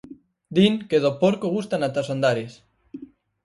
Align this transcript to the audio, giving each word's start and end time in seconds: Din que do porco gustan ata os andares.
Din 0.55 0.73
que 0.89 0.97
do 1.03 1.11
porco 1.21 1.47
gustan 1.55 1.81
ata 1.87 2.03
os 2.03 2.11
andares. 2.15 2.51